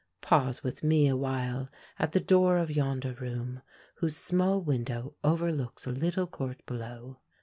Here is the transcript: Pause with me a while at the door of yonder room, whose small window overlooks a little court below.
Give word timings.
Pause 0.21 0.63
with 0.63 0.81
me 0.83 1.07
a 1.07 1.15
while 1.15 1.69
at 1.99 2.11
the 2.11 2.19
door 2.19 2.57
of 2.57 2.71
yonder 2.71 3.13
room, 3.13 3.61
whose 3.97 4.17
small 4.17 4.59
window 4.59 5.13
overlooks 5.23 5.85
a 5.85 5.91
little 5.91 6.25
court 6.25 6.65
below. 6.65 7.19